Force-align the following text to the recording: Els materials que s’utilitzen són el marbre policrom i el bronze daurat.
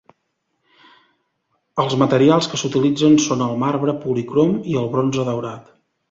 Els 1.83 1.91
materials 2.03 2.49
que 2.53 2.59
s’utilitzen 2.61 3.17
són 3.25 3.43
el 3.49 3.53
marbre 3.65 3.95
policrom 4.07 4.55
i 4.73 4.79
el 4.81 4.89
bronze 4.95 5.27
daurat. 5.29 5.69